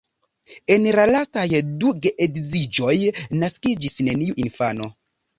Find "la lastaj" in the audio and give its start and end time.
0.99-1.43